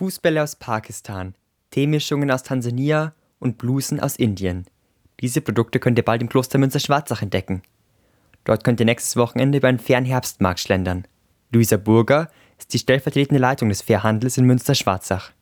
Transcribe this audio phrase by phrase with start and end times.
[0.00, 1.34] Fußbälle aus Pakistan,
[1.72, 4.64] Teemischungen aus Tansania und Blusen aus Indien.
[5.20, 7.60] Diese Produkte könnt ihr bald im Kloster Münster-Schwarzach entdecken.
[8.44, 11.06] Dort könnt ihr nächstes Wochenende über einen fairen Herbstmarkt schlendern.
[11.52, 15.32] Luisa Burger ist die stellvertretende Leitung des Fairhandels in Münster-Schwarzach.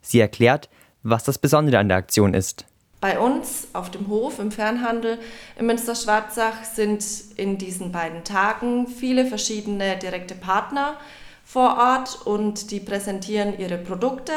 [0.00, 0.70] Sie erklärt,
[1.02, 2.64] was das Besondere an der Aktion ist.
[3.02, 5.18] Bei uns auf dem Hof im Fernhandel
[5.58, 7.04] in Münster-Schwarzach sind
[7.36, 10.96] in diesen beiden Tagen viele verschiedene direkte Partner
[11.48, 14.34] vor Ort und die präsentieren ihre Produkte,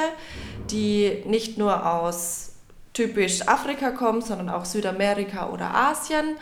[0.70, 2.54] die nicht nur aus
[2.94, 6.38] typisch Afrika kommen, sondern auch Südamerika oder Asien.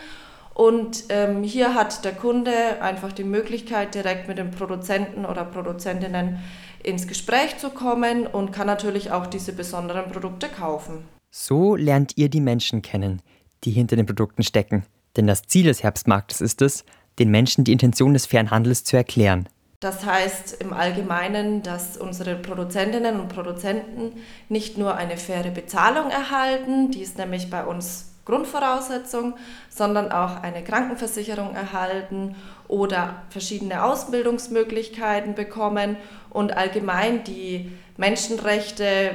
[0.54, 6.38] Und ähm, hier hat der Kunde einfach die Möglichkeit, direkt mit den Produzenten oder Produzentinnen
[6.84, 11.02] ins Gespräch zu kommen und kann natürlich auch diese besonderen Produkte kaufen.
[11.32, 13.22] So lernt ihr die Menschen kennen,
[13.64, 14.84] die hinter den Produkten stecken.
[15.16, 16.84] Denn das Ziel des Herbstmarktes ist es,
[17.18, 19.48] den Menschen die Intention des fairen Handels zu erklären.
[19.80, 24.12] Das heißt im Allgemeinen, dass unsere Produzentinnen und Produzenten
[24.50, 29.34] nicht nur eine faire Bezahlung erhalten, die ist nämlich bei uns Grundvoraussetzung,
[29.70, 32.36] sondern auch eine Krankenversicherung erhalten
[32.68, 35.96] oder verschiedene Ausbildungsmöglichkeiten bekommen
[36.28, 39.12] und allgemein die Menschenrechte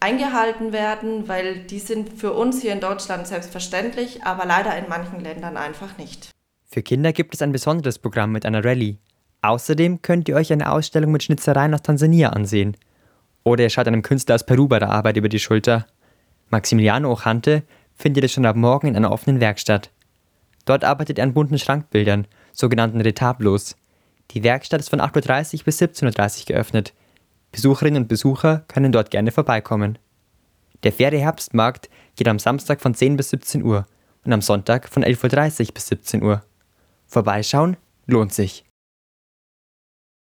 [0.00, 5.20] eingehalten werden, weil die sind für uns hier in Deutschland selbstverständlich, aber leider in manchen
[5.20, 6.30] Ländern einfach nicht.
[6.66, 8.98] Für Kinder gibt es ein besonderes Programm mit einer Rallye.
[9.42, 12.76] Außerdem könnt ihr euch eine Ausstellung mit Schnitzereien aus Tansania ansehen.
[13.42, 15.86] Oder ihr schaut einem Künstler aus Peru bei der Arbeit über die Schulter.
[16.50, 17.62] Maximiliano Ochante
[17.94, 19.90] findet ihr schon ab morgen in einer offenen Werkstatt.
[20.66, 23.76] Dort arbeitet er an bunten Schrankbildern, sogenannten Retablos.
[24.32, 26.92] Die Werkstatt ist von 8.30 Uhr bis 17.30 Uhr geöffnet.
[27.52, 29.98] Besucherinnen und Besucher können dort gerne vorbeikommen.
[30.82, 33.86] Der faire Herbstmarkt geht am Samstag von 10 bis 17 Uhr
[34.24, 36.42] und am Sonntag von 11.30 Uhr bis 17 Uhr.
[37.06, 38.64] Vorbeischauen lohnt sich.